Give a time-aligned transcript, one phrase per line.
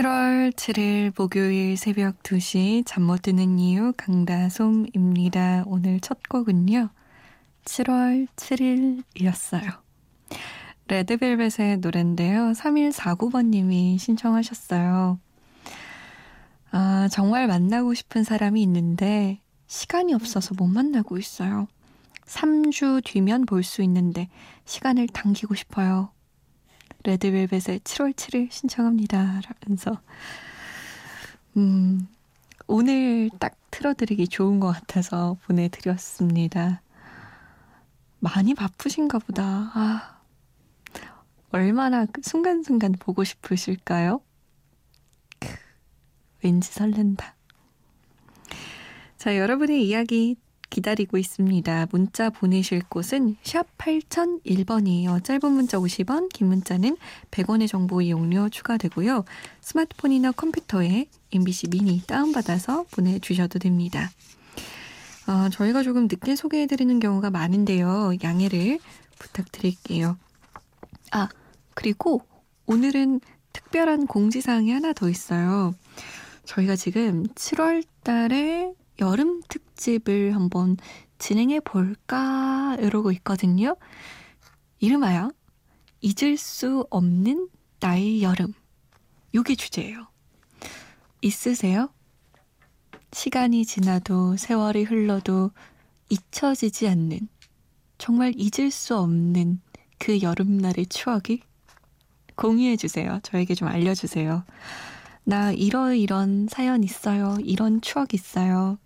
[0.00, 5.64] 7월 7일 목요일 새벽 2시 잠 못 드는 이유 강다솜입니다.
[5.66, 6.88] 오늘 첫 곡은요.
[7.66, 9.78] 7월 7일이었어요.
[10.88, 12.52] 레드벨벳의 노래인데요.
[12.52, 15.18] 3149번님이 신청하셨어요.
[16.70, 21.68] 아, 정말 만나고 싶은 사람이 있는데 시간이 없어서 못 만나고 있어요.
[22.24, 24.30] 3주 뒤면 볼 수 있는데
[24.64, 26.10] 시간을 당기고 싶어요.
[27.04, 29.40] 레드벨벳의 7월 7일 신청합니다.
[29.64, 30.00] 라면서
[31.56, 32.06] 음,
[32.66, 36.82] 오늘 딱 틀어드리기 좋은 것 같아서 보내드렸습니다.
[38.18, 39.70] 많이 바쁘신가 보다.
[39.74, 40.20] 아,
[41.50, 44.20] 얼마나 그 순간순간 보고 싶으실까요?
[46.42, 47.34] 왠지 설렌다.
[49.16, 50.36] 자, 여러분의 이야기
[50.70, 51.88] 기다리고 있습니다.
[51.90, 55.22] 문자 보내실 곳은 샵 8001번이에요.
[55.22, 56.96] 짧은 문자 50원, 긴 문자는
[57.30, 59.24] 100원의 정보 이용료 추가되고요.
[59.60, 64.10] 스마트폰이나 컴퓨터에 MBC 미니 다운받아서 보내주셔도 됩니다.
[65.26, 68.14] 어, 저희가 조금 늦게 소개해드리는 경우가 많은데요.
[68.22, 68.78] 양해를
[69.18, 70.16] 부탁드릴게요.
[71.12, 71.28] 아,
[71.74, 72.22] 그리고
[72.66, 73.20] 오늘은
[73.52, 75.74] 특별한 공지사항이 하나 더 있어요.
[76.44, 80.76] 저희가 지금 7월 달에 여름 특집을 한번
[81.18, 83.76] 진행해 볼까 이러고 있거든요.
[84.78, 85.30] 이름하여
[86.00, 87.48] 잊을 수 없는
[87.80, 88.54] 나의 여름.
[89.34, 90.08] 요게 주제예요.
[91.22, 91.90] 있으세요?
[93.12, 95.50] 시간이 지나도 세월이 흘러도
[96.08, 97.28] 잊혀지지 않는
[97.98, 99.60] 정말 잊을 수 없는
[99.98, 101.42] 그 여름날의 추억이
[102.34, 103.20] 공유해 주세요.
[103.22, 104.44] 저에게 좀 알려 주세요.
[105.24, 107.36] 나 이러이런 사연 있어요.
[107.42, 108.78] 이런 추억 있어요.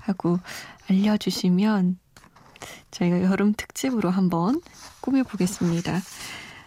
[0.00, 0.38] 하고
[0.88, 1.98] 알려주시면
[2.90, 4.60] 저희가 여름 특집으로 한번
[5.00, 6.00] 꾸며보겠습니다.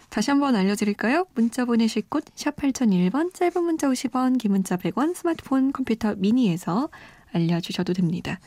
[0.10, 1.26] 다시 한번 알려드릴까요?
[1.34, 6.90] 문자 보내실 곳 샵 8001번 짧은 문자 50원 긴 문자 100원 스마트폰 컴퓨터 미니에서
[7.32, 8.40] 알려주셔도 됩니다.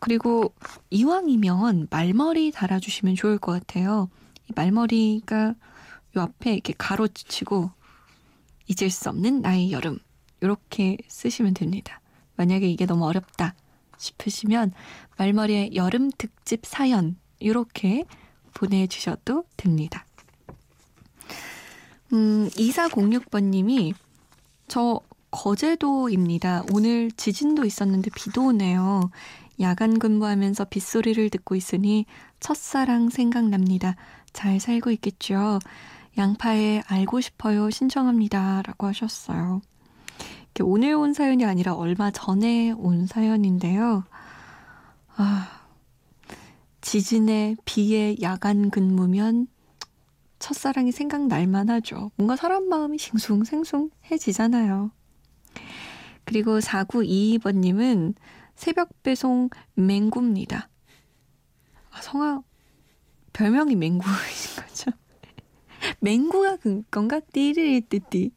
[0.00, 0.54] 그리고
[0.90, 4.08] 이왕이면 말머리 달아주시면 좋을 것 같아요.
[4.48, 5.54] 이 말머리가
[6.16, 7.70] 요 앞에 이렇게 가로치고
[8.68, 9.98] 잊을 수 없는 나의 여름
[10.40, 12.00] 이렇게 쓰시면 됩니다.
[12.36, 13.54] 만약에 이게 너무 어렵다
[14.02, 14.72] 싶으시면
[15.16, 18.04] 말머리에 여름 특집 사연 이렇게
[18.54, 20.04] 보내주셔도 됩니다.
[22.12, 23.94] 음, 2406번님이
[24.68, 26.64] 저 거제도입니다.
[26.72, 29.10] 오늘 지진도 있었는데 비도 오네요.
[29.60, 32.04] 야간 근무하면서 빗소리를 듣고 있으니
[32.40, 33.96] 첫사랑 생각납니다.
[34.32, 35.58] 잘 살고 있겠죠?
[36.18, 38.62] 양파에 알고 싶어요 신청합니다.
[38.62, 39.62] 라고 하셨어요.
[40.60, 44.04] 오늘 온 사연이 아니라 얼마 전에 온 사연인데요.
[45.16, 45.62] 아,
[46.82, 49.46] 지진에 비에 야간 근무면
[50.38, 52.10] 첫사랑이 생각날만 하죠.
[52.16, 54.90] 뭔가 사람 마음이 싱숭생숭해지잖아요.
[56.24, 58.14] 그리고 4922번님은
[58.54, 60.68] 새벽 배송 맹구입니다.
[61.90, 62.42] 아, 성아,
[63.32, 64.90] 별명이 맹구이신 거죠?
[66.00, 67.20] 맹구가 그건가?
[67.20, 68.32] 띠리리띠띠.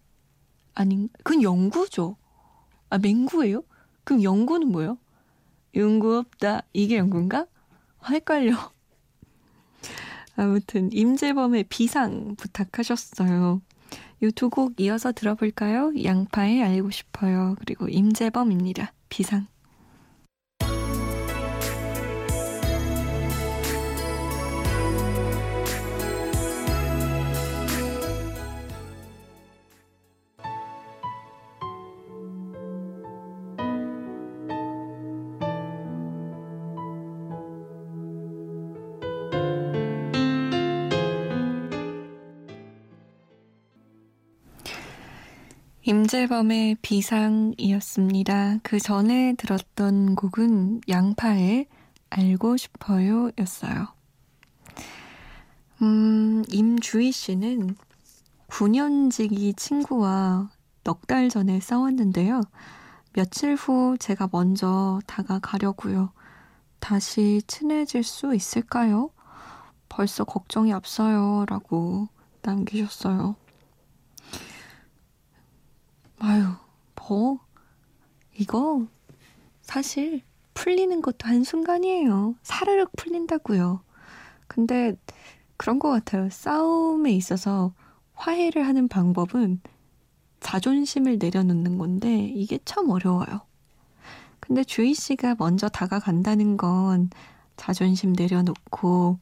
[0.76, 2.18] 아닌, 그건 연구죠.
[2.90, 3.64] 아, 맹구예요?
[4.04, 4.98] 그럼 연구는 뭐예요?
[5.76, 6.62] 연구 없다.
[6.74, 7.48] 이게 연구인가?
[8.10, 8.56] 헷갈려.
[10.36, 13.62] 아무튼 임재범의 비상 부탁하셨어요.
[14.22, 15.92] 이 두 곡 이어서 들어볼까요?
[16.04, 17.56] 양파에 알고 싶어요.
[17.60, 18.94] 그리고 임재범입니다.
[19.10, 19.48] 비상.
[45.88, 48.58] 임재범의 비상이었습니다.
[48.64, 51.68] 그 전에 들었던 곡은 양파의
[52.10, 53.90] 알고 싶어요 였어요.
[55.84, 57.76] 음, 임주희 씨는
[58.48, 60.50] 9년지기 친구와
[60.84, 62.42] 넉 달 전에 싸웠는데요.
[63.14, 66.12] 며칠 후 제가 먼저 다가가려고요.
[66.80, 69.12] 다시 친해질 수 있을까요?
[69.88, 71.46] 벌써 걱정이 앞서요.
[71.48, 72.08] 라고
[72.42, 73.36] 남기셨어요.
[76.20, 76.46] 아유,
[76.96, 77.40] 뭐,
[78.38, 78.88] 이거
[79.62, 80.22] 사실
[80.54, 82.36] 풀리는 것도 한순간이에요.
[82.44, 83.82] 사르륵 풀린다고요.
[84.48, 84.96] 근데
[85.58, 86.30] 그런 것 같아요.
[86.30, 87.74] 싸움에 있어서
[88.14, 89.62] 화해를 하는 방법은
[90.40, 93.42] 자존심을 내려놓는 건데 이게 참 어려워요.
[94.40, 97.10] 근데 주희 씨가 먼저 다가간다는 건
[97.58, 99.18] 자존심 내려놓고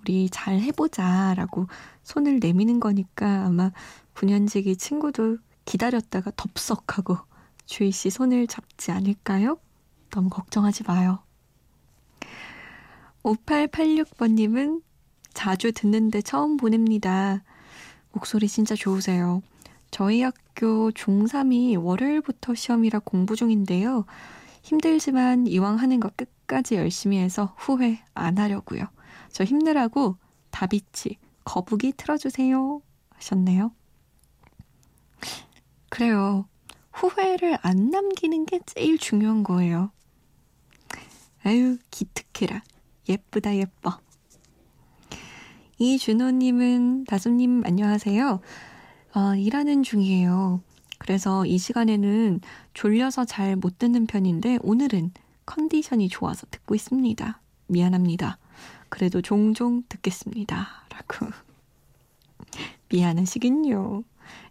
[0.00, 1.66] 우리 잘 해보자 라고
[2.02, 3.72] 손을 내미는 거니까 아마
[4.14, 7.18] 9년지기 친구도 기다렸다가 덥석하고
[7.66, 9.58] 주희 씨 손을 잡지 않을까요?
[10.10, 11.22] 너무 걱정하지 마요.
[13.22, 14.82] 5886번님은
[15.34, 17.42] 자주 듣는데 처음 보냅니다.
[18.12, 19.42] 목소리 진짜 좋으세요.
[19.90, 24.04] 저희 학교 중3이 월요일부터 시험이라 공부 중인데요.
[24.62, 28.84] 힘들지만 이왕 하는 거 끝까지 열심히 해서 후회 안 하려고요.
[29.30, 30.16] 저 힘내라고
[30.50, 33.72] 다비치 거북이 틀어주세요 하셨네요.
[35.90, 36.46] 그래요.
[36.92, 39.90] 후회를 안 남기는 게 제일 중요한 거예요.
[41.44, 42.62] 아유, 기특해라.
[43.08, 43.98] 예쁘다, 예뻐.
[45.78, 48.40] 이준호님은, 다솜님, 안녕하세요.
[49.14, 50.62] 어, 일하는 중이에요.
[50.98, 52.40] 그래서 이 시간에는
[52.74, 55.12] 졸려서 잘 못 듣는 편인데, 오늘은
[55.46, 57.40] 컨디션이 좋아서 듣고 있습니다.
[57.66, 58.38] 미안합니다.
[58.90, 60.68] 그래도 종종 듣겠습니다.
[60.90, 61.26] 라고.
[62.90, 64.04] 미안하시긴요.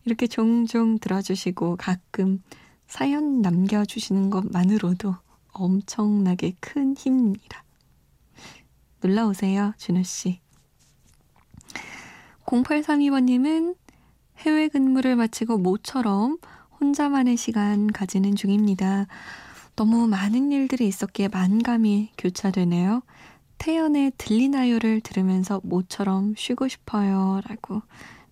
[0.09, 2.41] 이렇게 종종 들어주시고 가끔
[2.87, 5.15] 사연 남겨주시는 것만으로도
[5.53, 7.63] 엄청나게 큰 힘입니다.
[9.01, 10.39] 놀러 오세요, 준우 씨.
[12.47, 13.75] 0832번님은
[14.39, 16.39] 해외 근무를 마치고 모처럼
[16.81, 19.05] 혼자만의 시간 가지는 중입니다.
[19.75, 23.03] 너무 많은 일들이 있었기에 만감이 교차되네요.
[23.59, 27.41] 태연의 들리나요를 들으면서 모처럼 쉬고 싶어요.
[27.47, 27.83] 라고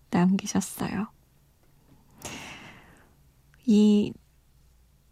[0.09, 1.15] 남기셨어요.
[3.69, 4.13] 이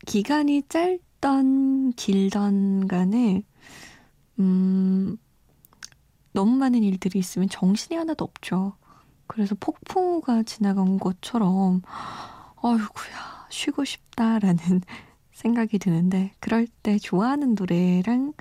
[0.06, 3.44] 기간이 짧던 길던 간에
[4.40, 5.18] 음
[6.32, 8.78] 너무 많은 일들이 있으면 정신이 하나도 없죠.
[9.28, 11.82] 그래서 폭풍우가 지나간 것처럼
[12.56, 14.58] 어이구야 쉬고 싶다라는
[15.34, 18.34] 생각이 드는데 그럴 때 좋아하는 노래랑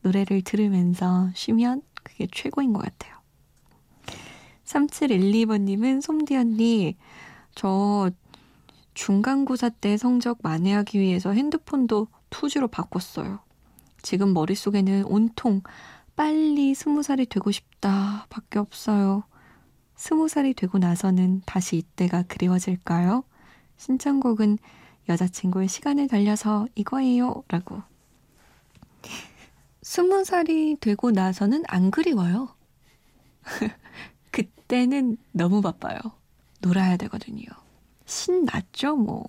[0.00, 3.14] 노래를 들으면서 쉬면 그게 최고인 것 같아요.
[4.64, 6.96] 3712번님은 솜디 언니
[7.54, 8.10] 저
[8.94, 13.40] 중간고사 때 성적 만회하기 위해서 핸드폰도 투지로 바꿨어요.
[14.02, 15.62] 지금 머릿속에는 온통
[16.16, 19.24] 빨리 스무 살이 되고 싶다 밖에 없어요.
[19.94, 23.24] 스무 살이 되고 나서는 다시 이때가 그리워질까요?
[23.76, 24.58] 신청곡은
[25.08, 27.44] 여자친구의 시간을 달려서 이거예요.
[27.48, 27.82] 라고.
[29.82, 32.54] 스무 살이 되고 나서는 안 그리워요.
[34.30, 35.98] 그때는 너무 바빠요.
[36.60, 37.44] 놀아야 되거든요.
[38.12, 39.24] 신났죠, 뭐.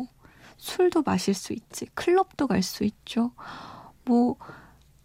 [0.57, 1.85] 술도 마실 수 있지.
[1.93, 3.31] 클럽도 갈 수 있죠.
[4.05, 4.35] 뭐,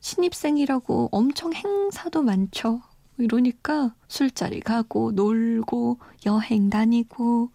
[0.01, 2.83] 신입생이라고 엄청 행사도 많죠.
[3.19, 7.51] 이러니까 술자리 가고, 놀고, 여행 다니고,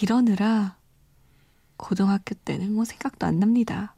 [0.00, 0.76] 이러느라
[1.76, 3.94] 고등학교 때는 뭐 생각도 안 납니다.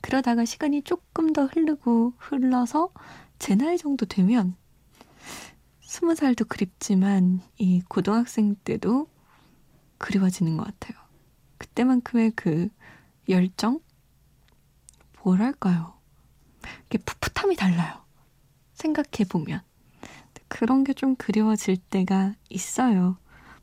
[0.00, 2.90] 그러다가 시간이 조금 더 흐르고 흘러서
[3.38, 4.56] 제 나이 정도 되면
[5.80, 9.06] 스무 살도 그립지만 이 고등학생 때도
[10.02, 11.00] 그리워지는 것 같아요.
[11.58, 12.68] 그때만큼의 그
[13.28, 13.80] 열정?
[15.22, 15.94] 뭐랄까요.
[16.86, 18.04] 이게 풋풋함이 달라요.
[18.74, 19.62] 생각해보면.
[20.48, 23.16] 그런 게 좀 그리워질 때가 있어요.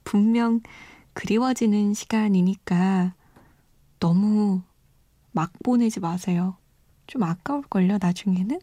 [0.03, 0.61] 분명
[1.13, 3.13] 그리워지는 시간이니까
[3.99, 4.63] 너무
[5.31, 6.57] 막 보내지 마세요.
[7.05, 8.59] 좀 아까울걸요, 나중에는?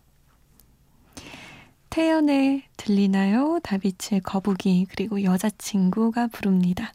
[1.90, 3.60] 태연의 들리나요?
[3.62, 6.92] 다비치의 거북이, 그리고 여자친구가 부릅니다.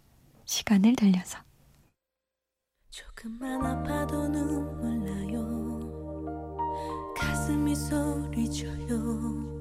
[0.51, 1.39] 시간을 달려서.
[2.89, 5.79] 조금만 아파도 눈물 나요.
[7.15, 9.60] 가슴이 소리쳐요.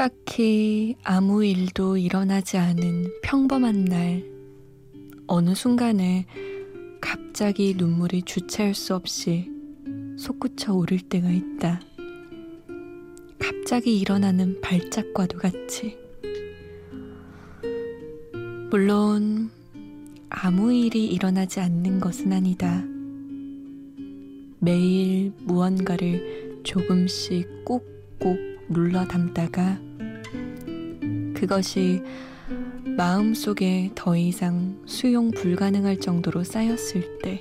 [0.00, 4.24] 딱히 아무 일도 일어나지 않은 평범한 날,
[5.26, 6.24] 어느 순간에
[7.02, 9.50] 갑자기 눈물이 주체할 수 없이
[10.16, 11.82] 솟구쳐 오를 때가 있다.
[13.38, 15.98] 갑자기 일어나는 발작과도 같이.
[18.70, 19.50] 물론,
[20.30, 22.82] 아무 일이 일어나지 않는 것은 아니다.
[24.60, 28.38] 매일 무언가를 조금씩 꾹꾹
[28.70, 29.89] 눌러 담다가
[31.40, 32.02] 그것이
[32.98, 37.40] 마음속에 더 이상 수용 불가능할 정도로 쌓였을 때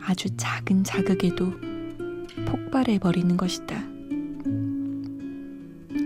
[0.00, 1.50] 아주 작은 자극에도
[2.46, 3.82] 폭발해 버리는 것이다.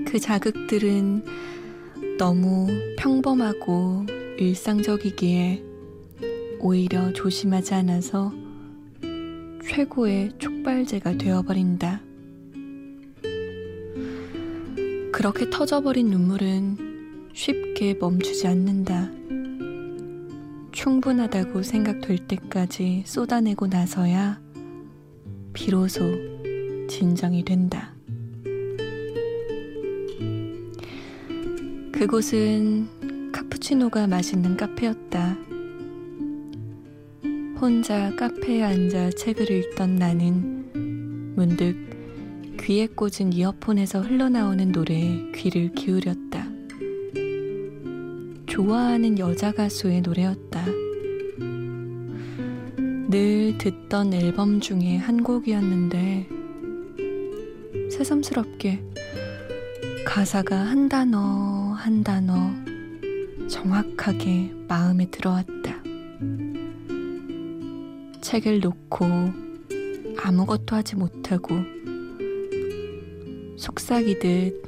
[0.07, 1.27] 그 자극들은
[2.17, 4.07] 너무 평범하고
[4.39, 5.63] 일상적이기에
[6.61, 8.33] 오히려 조심하지 않아서
[9.63, 12.08] 최고의 촉발제가 되어버린다.
[15.19, 19.11] 그렇게 터져버린 눈물은 쉽게 멈추지 않는다.
[20.71, 24.41] 충분하다고 생각될 때까지 쏟아내고 나서야
[25.53, 26.05] 비로소
[26.89, 27.93] 진정이 된다.
[31.91, 35.37] 그곳은 카푸치노가 맛있는 카페였다.
[37.61, 41.88] 혼자 카페에 앉아 책을 읽던 나는 문득
[42.61, 46.47] 귀에 꽂은 이어폰에서 흘러나오는 노래에 귀를 기울였다.
[48.47, 50.65] 좋아하는 여자 가수의 노래였다.
[53.11, 56.29] 늘 듣던 앨범 중에 한 곡이었는데
[57.91, 58.85] 새삼스럽게
[60.05, 62.51] 가사가 한 단어 한 단어
[63.49, 65.83] 정확하게 마음에 들어왔다.
[68.21, 69.07] 책을 놓고
[70.23, 71.55] 아무것도 하지 못하고
[73.89, 74.65] 속삭이듯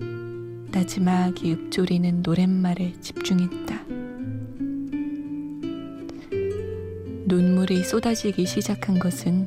[0.71, 3.85] 나지막이 읊조리는 노랫말에 집중했다.
[7.27, 9.47] 눈물이 쏟아지기 시작한 것은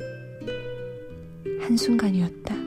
[1.60, 2.63] 한순간이었다.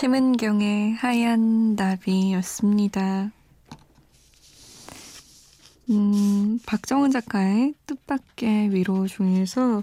[0.00, 3.30] 심은경의 하얀 나비였습니다.
[5.90, 9.82] 음, 박정은 작가의 뜻밖의 위로 중에서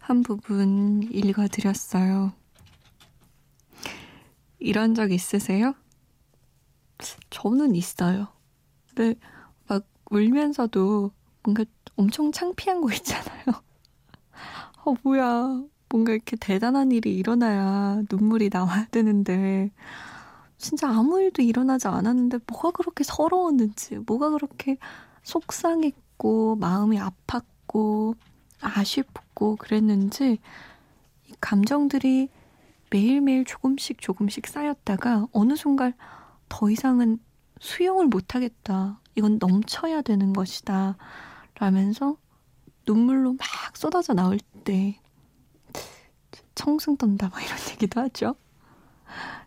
[0.00, 2.32] 한 부분 읽어드렸어요.
[4.58, 5.76] 이런 적 있으세요?
[7.30, 8.26] 저는 있어요.
[8.88, 9.14] 근데
[9.68, 11.12] 막 울면서도
[11.44, 11.64] 뭔가
[11.94, 13.44] 엄청 창피한 거 있잖아요.
[14.84, 15.71] 어, 뭐야.
[15.92, 19.70] 뭔가 이렇게 대단한 일이 일어나야 눈물이 나와야 되는데,
[20.56, 24.78] 진짜 아무 일도 일어나지 않았는데, 뭐가 그렇게 서러웠는지, 뭐가 그렇게
[25.22, 28.16] 속상했고, 마음이 아팠고,
[28.62, 30.38] 아쉽고, 그랬는지,
[31.28, 32.30] 이 감정들이
[32.88, 35.92] 매일매일 조금씩 조금씩 쌓였다가, 어느 순간
[36.48, 37.18] 더 이상은
[37.60, 38.98] 수용을 못하겠다.
[39.14, 40.96] 이건 넘쳐야 되는 것이다.
[41.58, 42.16] 라면서
[42.86, 45.01] 눈물로 막 쏟아져 나올 때,
[46.62, 48.36] 청승 떤다 막 이런 얘기도 하죠.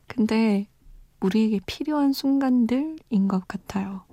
[0.05, 0.67] 근데
[1.21, 4.03] 우리에게 필요한 순간들인 것 같아요.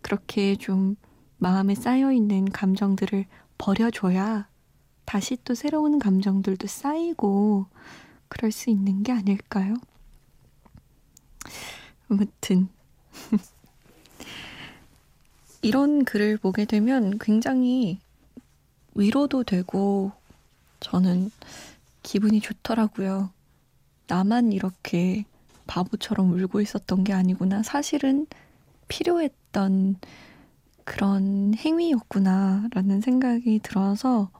[0.00, 0.96] 그렇게 좀
[1.38, 3.26] 마음에 쌓여있는 감정들을
[3.58, 4.48] 버려줘야
[5.04, 7.66] 다시 또 새로운 감정들도 쌓이고
[8.26, 9.74] 그럴 수 있는 게 아닐까요?
[12.08, 12.70] 아무튼
[15.62, 18.00] 이런 글을 보게 되면 굉장히
[18.94, 20.10] 위로도 되고
[20.82, 21.30] 저는
[22.02, 23.30] 기분이 좋더라고요.
[24.08, 25.24] 나만 이렇게
[25.66, 27.62] 바보처럼 울고 있었던 게 아니구나.
[27.62, 28.26] 사실은
[28.88, 29.96] 필요했던
[30.84, 32.68] 그런 행위였구나.
[32.72, 34.30] 라는 생각이 들어서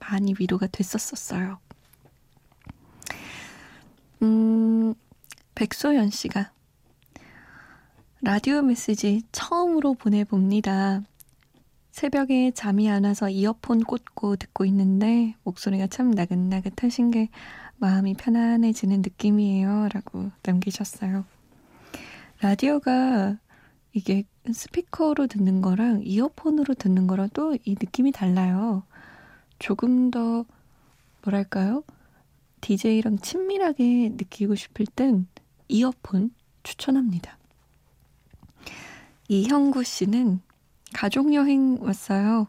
[0.00, 1.58] 많이 위로가 됐었었어요.
[4.22, 4.94] 음,
[5.54, 6.50] 백소연 씨가
[8.22, 11.02] 라디오 메시지 처음으로 보내봅니다.
[11.96, 17.30] 새벽에 잠이 안 와서 이어폰 꽂고 듣고 있는데 목소리가 참 나긋나긋하신 게
[17.78, 19.88] 마음이 편안해지는 느낌이에요.
[19.90, 21.24] 라고 남기셨어요.
[22.42, 23.38] 라디오가
[23.94, 28.82] 이게 스피커로 듣는 거랑 이어폰으로 듣는 거랑 또 이 느낌이 달라요.
[29.58, 30.44] 조금 더
[31.24, 31.82] 뭐랄까요?
[32.60, 35.26] DJ랑 친밀하게 느끼고 싶을 땐
[35.68, 37.38] 이어폰 추천합니다.
[39.28, 40.40] 이형구 씨는
[40.96, 42.46] 가족여행 왔어요.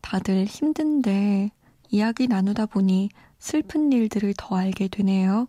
[0.00, 1.52] 다들 힘든데
[1.90, 5.46] 이야기 나누다 보니 슬픈 일들을 더 알게 되네요.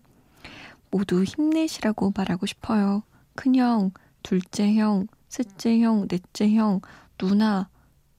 [0.91, 3.01] 모두 힘내시라고 말하고 싶어요.
[3.33, 3.89] 큰형,
[4.21, 6.81] 둘째 형, 셋째 형, 넷째 형,
[7.17, 7.69] 누나,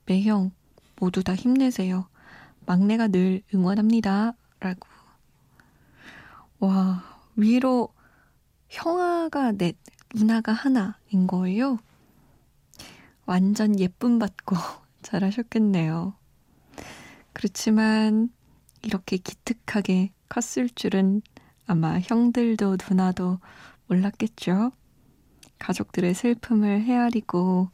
[0.05, 0.51] 매형
[0.99, 2.09] 모두 다 힘내세요.
[2.65, 4.33] 막내가 늘 응원합니다.
[4.59, 4.85] 라고.
[6.59, 7.03] 와,
[7.37, 7.87] 위로
[8.67, 9.77] 형아가 넷,
[10.13, 11.79] 누나가 하나인 거예요.
[13.25, 14.55] 완전 예쁨 받고
[15.01, 16.13] 잘하셨겠네요.
[17.33, 18.29] 그렇지만
[18.81, 21.21] 이렇게 기특하게 컸을 줄은
[21.65, 23.39] 아마 형들도 누나도
[23.87, 24.71] 몰랐겠죠.
[25.59, 27.69] 가족들의 슬픔을 헤아리고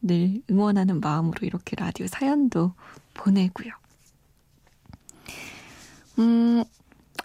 [0.00, 2.72] 늘 응원하는 마음으로 이렇게 라디오 사연도
[3.14, 3.72] 보내고요.
[6.18, 6.64] 음,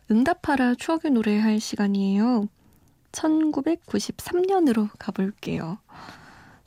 [0.10, 2.48] 응답하라 추억의 노래 할 시간이에요.
[3.12, 5.80] 1993년으로 가볼게요.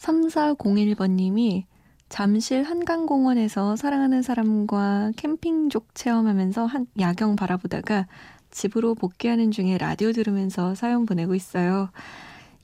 [0.03, 1.65] 3401번님이
[2.09, 8.07] 잠실 한강공원에서 사랑하는 사람과 캠핑족 체험하면서 한 야경 바라보다가
[8.51, 11.91] 집으로 복귀하는 중에 라디오 들으면서 사연 보내고 있어요.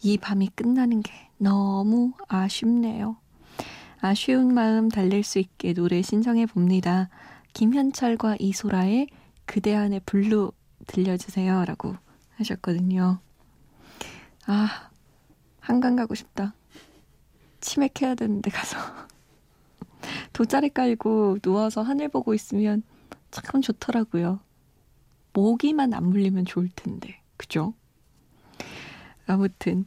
[0.03, 3.17] 이 밤이 끝나는 게 너무 아쉽네요.
[4.01, 7.09] 아쉬운 마음 달랠 수 있게 노래 신청해 봅니다.
[7.55, 9.09] 김현철과 이소라의
[9.47, 10.53] 그대 안에 블루
[10.87, 11.65] 들려주세요.
[11.65, 11.97] 라고
[12.37, 13.19] 하셨거든요.
[14.47, 14.91] 아,
[15.61, 16.55] 한강 가고 싶다.
[17.61, 18.79] 치맥해야 되는데 가서.
[20.33, 22.83] 돗자리 깔고 누워서 하늘 보고 있으면
[23.31, 24.41] 참 좋더라고요.
[25.33, 27.21] 모기만 안 물리면 좋을 텐데.
[27.37, 27.75] 그죠?
[29.27, 29.87] 아무튼,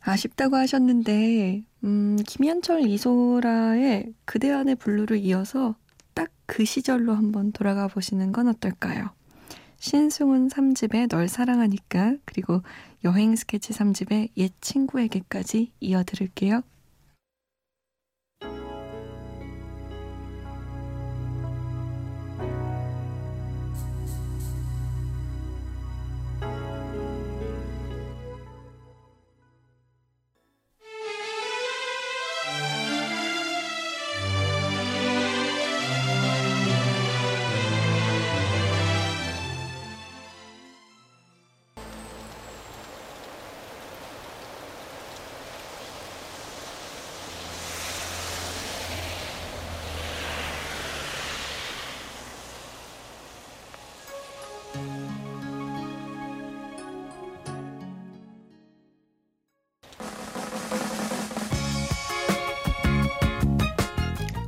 [0.00, 5.76] 아쉽다고 하셨는데, 음, 김현철 이소라의 그대 안의 블루를 이어서
[6.14, 9.08] 딱 그 시절로 한번 돌아가 보시는 건 어떨까요?
[9.82, 12.62] 신승훈 3집의 널 사랑하니까, 그리고
[13.02, 16.62] 여행 스케치 3집의 옛 친구에게까지 이어드릴게요.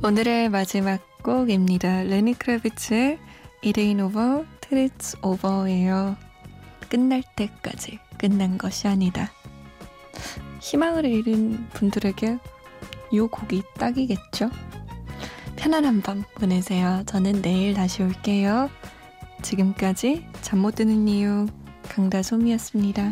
[0.05, 2.03] 오늘의 마지막 곡입니다.
[2.03, 3.17] 레니 크라비츠의
[3.65, 6.15] It Ain't Over Till It's Over예요.
[6.87, 9.31] 끝날 때까지 끝난 것이 아니다.
[10.61, 12.37] 희망을 잃은 분들에게
[13.13, 14.51] 이 곡이 딱이겠죠?
[15.55, 17.01] 편안한 밤 보내세요.
[17.07, 18.69] 저는 내일 다시 올게요.
[19.41, 21.47] 지금까지 잠 못 드는 이유
[21.89, 23.11] 강다솜이었습니다.